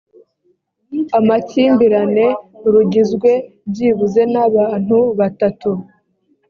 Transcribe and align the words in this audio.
amakimbirane 1.19 2.25
rugizwe 2.73 3.31
byibuze 3.71 4.21
n 4.33 4.35
abantu 4.47 4.97
batatu 5.19 5.71